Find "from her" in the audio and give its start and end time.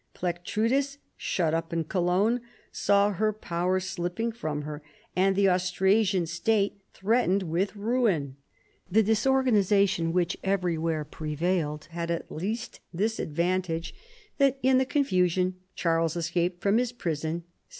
4.31-4.81